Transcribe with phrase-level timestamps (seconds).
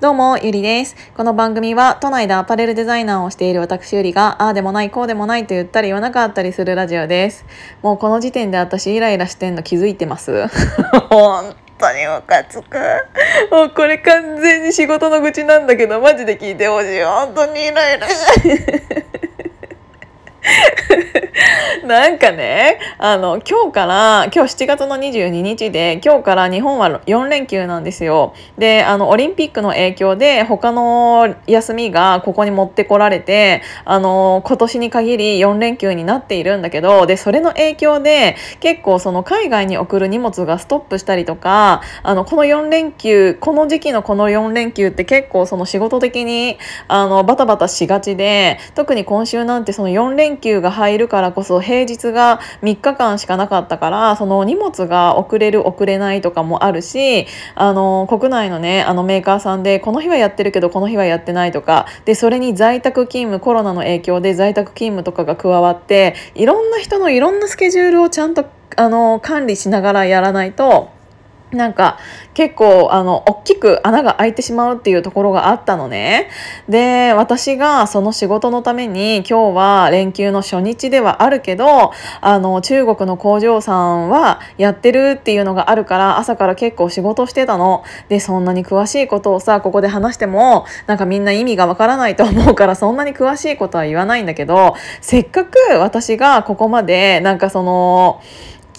[0.00, 0.96] どうも、ゆりです。
[1.14, 7.44] この番組は、都内でアパレルデザイナーをしている私ゆりが、ああでもない、こうでもないと言ったり言わなかったりするラジオです。
[7.82, 10.48] もうこの時点で私イライラしてんの気づいてます？
[11.10, 12.78] 本当にムカつく。
[13.50, 17.02] もうこれ完全に仕事の愚痴なんだけど、マジで聞いてほしい。
[17.02, 18.06] 本当にイライラ。
[18.06, 18.14] な
[21.90, 28.32] なんかねあの今日から今日7月の22日で今日から日本は4連休なんですよ。
[28.56, 68.44] であのオリンピックの影響で他の休みがここに持ってこられてあの今年に限り4連休になっているんだけどでそれの影響で結構その海外に送る荷物がストップしたりとかあのこの4連休この時期のこの4連休って結構その仕事的にあのバタバタしがちで特に今週なんてその4連休が入るからこそ平平日が3日間しかなかったからその荷物が遅れる遅れないとかもあるしあの国内のねあのメーカーさんでこの日はやってるけどこの日はやってないとかでそれに在宅勤務コロナの影響で在宅勤務とかが加わっていろんな人のいろんなスケジュールをちゃんと
[68.76, 70.99] あの管理しながらやらないと。
[71.52, 71.98] なんか
[72.34, 76.28] 結構あの大きく穴が開いてしまうっていうところがあったのね。
[76.68, 87.82] で私がその仕事のために今日は連休の初日ではあるけどあの中国の工場さんはやってるっていうのがあるから朝から結構仕事してたの。
[88.08, 98.20] でそんなに詳しいことをさここで話してもなんかみんな意味がわからないと思うからそんなに詳しいことは言わないんだけどせっかく私がここまでなんかその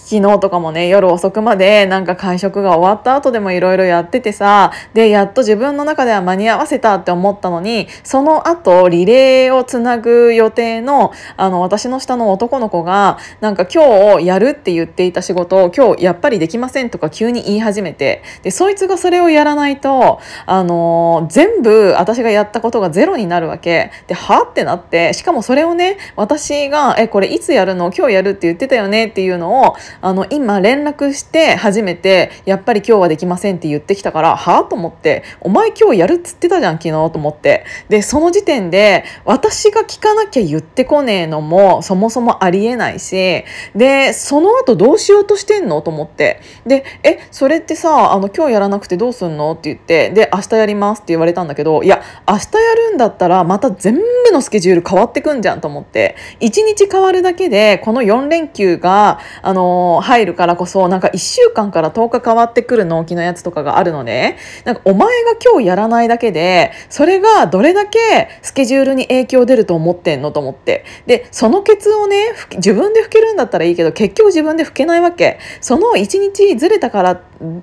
[0.04, 23.90] 昨日とかもね夜遅くまでなんか会食が終わった後でもいろいろやっててさでやっと自分の中では間に合わせたって思ったのにその後リレーをつなぐ予定のあの私の下の男の子がなんか今日やるって言っていた仕事を今日やっぱりできませんとか急に言い始めてでそいつがそれをやらないとあの全部私がやったことがゼロになるわけ。
[24.06, 27.92] ではってなってしかもそれをね私が「えこれいつやるの？
[27.96, 34.64] 今日やるって言ってたよね」っていうのをあの今連絡して初めてやっぱり今日はできませんって言ってきたからはあ？
[34.64, 37.64] と思ってお前今日やるっつってたじゃん昨日と思って。
[37.88, 43.44] でその時点で私が聞かなきゃ言ってこねえのもそもそもありえないし
[43.74, 45.82] でその後どうしようとしてんの？
[45.82, 46.40] と思って。
[46.66, 49.52] でえそれってさあの今日やらなくてどうすんの？
[49.52, 54.02] って言ってで明日やりますって言われたんだけどいや明日やるんだったらまた全部
[54.32, 56.16] のスケジュール変わってくんじゃんと思って。
[56.40, 67.98] 1日変わるだけでこの4連休があのの入るからこそなんか1週間から10日変わってくる納期のやつとかがあるのでなんかお前が今日やらないだけでそれがどれだけ
[68.42, 70.84] スケジュールに影響出ると思ってんのと思って。
[71.06, 75.38] でそのケツをね自分で拭けるんだったらいいけど結局自分で拭けないわけ。
[75.60, 77.20] その1日ずれたから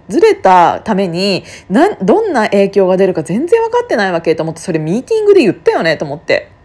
[0.07, 6.58] ずれたためになどんな影響が出るか全然分かってないわけと思ってそれミーティングで言ったよねと思って。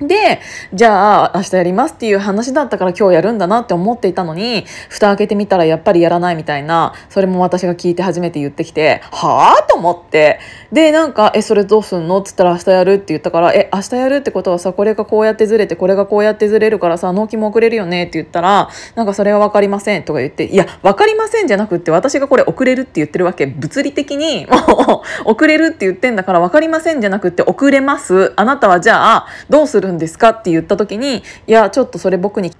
[0.00, 0.40] で
[0.72, 9.62] じゃあ明日やりますっていう話だったから今日やるんだなって思っていたのに蓋開けてみたらやっぱりやらないみたいなそれも私が聞いて初めて言ってきてはあ？
[9.68, 10.40] と思って。
[10.72, 23.46] でなんか「えそれどうすんの?」っつったら「明日やる」って言ったから「え明日やるってことはさこれがこうやってずれてこれがこうやってずれるからさ納期も遅れるよね」って言ったら「なんかそれは分かりません」とか言って「いや分かりません」じゃなくって私がこれ遅れるって言ってるわけ。
[23.46, 28.32] 物理的にもう遅れるって言ってんだから分かりませんじゃなくって遅れます。
[28.36, 29.83] あなたはじゃあどうする？
[29.92, 32.52] んですかって言った時にいやちょっとそれ僕に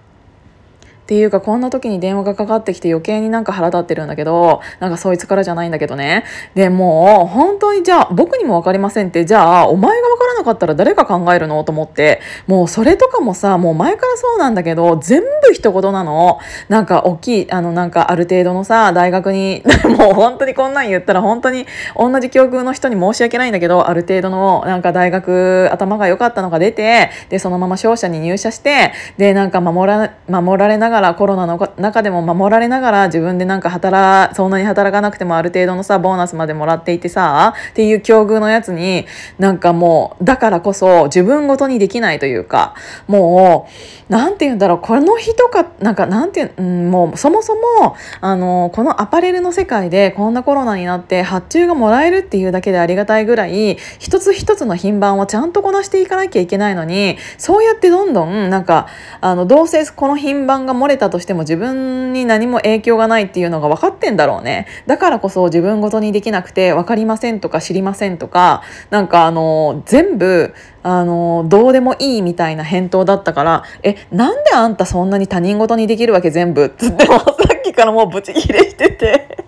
[1.05, 6.25] っていうかこんな時に電話がかかってきて余計になんか腹立ってるんだけどなんかそいつからじゃないんだけどね。
[6.55, 11.63] でも本当にじゃあ僕にも分かりませんってじゃあお前が分からなかったら誰が考えるの？
[11.63, 12.23] と思って。
[12.47, 16.39] もうそれとかもさもう前からそうなんだけど全部一言なの。
[16.71, 19.63] なんか大きいあのなんかある程度のさ大学に
[19.99, 21.67] もう本当にこんなん言ったら本当に
[21.97, 39.07] 同じ境遇の人に申し訳ないんだけどある程度のなんか大学頭が良かったのが出てでそのまま商社に入社してでなんか守ら守られながらがらコロナの中でも守られながら自分でなんか働そんなに働かなくてもある程度のさボーナスまでもらっていてさっていう境遇のやつに
[39.39, 42.75] なんかもうだからこそ自分ごとにできないというか
[43.09, 43.73] もう
[44.09, 58.89] 何て言うんだろうこの日とかなんかなんていう、ん、もうそもそもあのこのアパレルの世界でこんなコロナになって発注がもらえるっていうだけでありがたいぐらい一つ一つの品番をちゃんとこなしていかなきゃいけないのにそうやってどんどんなんか
[59.21, 64.67] あのどうせこの品番がも漏れたとしても自分に何も影響がないっていうのが分かってんだろうね。
[64.87, 79.45] だからこそ自分ごとにできなくて分かりませんとか知りませんとかなんかあの全部あのどうでもいいみたいな返答だったから「えなんであんたそんなに他人事にできるわけ全部」っつってもさっきからもうブチギレしてて。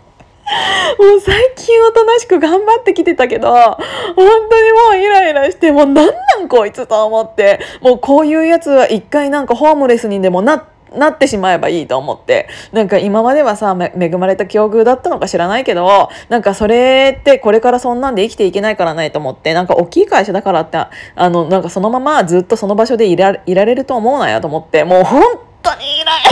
[0.98, 3.78] もう最近おとなしく頑張ってきてたけど、本
[4.14, 12.48] 当にもうイライラして、もうなんなんこいつと思って、もうこういうやつは一回なんかホームレスにでもなって、なってしまえばいいと思って。
[12.72, 20.90] なんか今まではさ恵まれた境遇だったのか知らないけどなんかそれってこれからそんなんで生きていけないからないと思ってなんか大きい会社だからってあ
[21.30, 25.22] のなんかそのままずっとその場所でいらいられると思うなよと思ってもう本
[25.62, 26.24] 当にいない。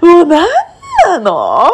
[0.14, 0.48] もうなん
[1.06, 1.70] なの？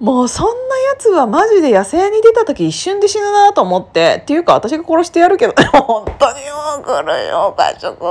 [0.00, 4.18] もうそんなやつはマジで野生に出た時一瞬で死ぬなと思って。
[4.22, 8.04] っていうか私が殺してやるけど 本当にもう来るよ家族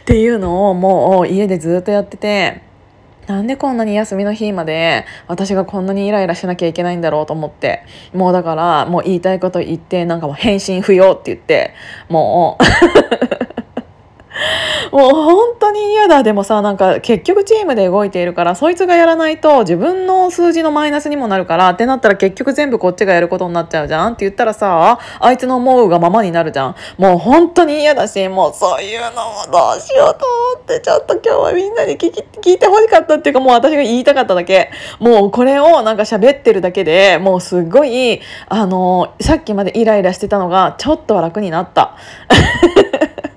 [0.04, 2.62] ていうのをもう家でずっとやってて
[3.26, 7.82] なんでこんなに休みの日まで私がこんなにイライラしなきゃいけないんだろうと思って
[8.14, 11.74] もうだからもう言いたいこと言ってなんかもう返信不要って言って
[12.08, 13.35] もう
[14.92, 16.22] もう本当に嫌だ。
[16.22, 24.12] でもさなんか結局チームで動いているからそいつがやらないと自分の数字のマイナスにもなるからってなったら結局全部こっちがやることになっちゃうじゃん？
[24.14, 26.74] って言ったらさあいつの思うがままになるじゃん。
[26.98, 34.70] もう本当に嫌だしもうそういうのもどうしようと思ってちょっと今日はみんなに聞き聞いてほしかったっていうかもう私が言いたかっただけ。
[35.00, 41.96] もうこれをなんか喋ってるだけでもうすごいあのさっきまでイライラしてたのがちょっとは楽になった。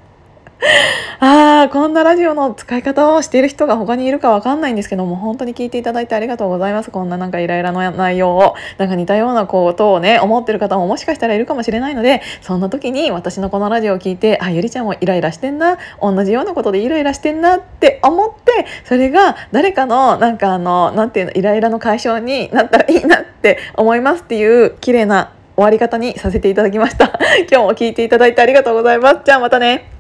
[1.20, 6.92] ああこんなラジオの使い方をしている人が他にいるかわかんないんですけども本当に聞いていただいてありがとうございます。
[6.92, 27.20] こんななんかイライラの内容をなんか似たようなことをね思ってる方ももしかしたらいるかもしれないのでそんな時に私のこのラジオを聞いてあゆりちゃんもイライラしてんな同じようなことでイライラしてんなって思ってそれが誰かのなんかあのなんていうのイライラの解消になったらいいなって思いますっていう綺麗な終わり方にさせていただきました。
[27.52, 29.20] 今日も聞いていただいてありがとうございます。
[29.26, 29.99] じゃあまたね。